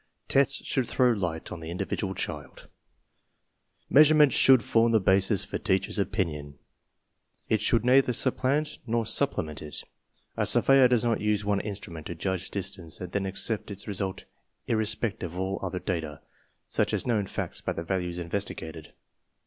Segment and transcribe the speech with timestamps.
[0.29, 2.69] TESTS SHOULD THROW LIGHT ON THE INDIVIDUAL CHILD
[3.87, 6.57] Measurement should form the basis for teachers' opinion;
[7.49, 9.83] it should neither supplant nor supplement it.
[10.35, 13.87] A surveyor does not use one instrument to judge dis tance and then accept its
[13.87, 14.25] result
[14.65, 16.21] irrespective of all other data,
[16.65, 18.93] such as known facts about the values investigated.